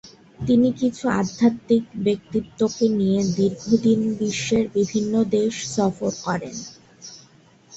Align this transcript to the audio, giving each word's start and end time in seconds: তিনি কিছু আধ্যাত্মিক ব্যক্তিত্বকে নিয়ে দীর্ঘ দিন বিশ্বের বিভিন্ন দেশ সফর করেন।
তিনি 0.39 0.69
কিছু 0.79 1.03
আধ্যাত্মিক 1.19 1.83
ব্যক্তিত্বকে 2.05 2.85
নিয়ে 2.99 3.19
দীর্ঘ 3.37 3.63
দিন 3.85 3.99
বিশ্বের 4.19 4.65
বিভিন্ন 4.75 5.13
দেশ 5.35 5.53
সফর 5.75 6.11
করেন। 6.25 6.55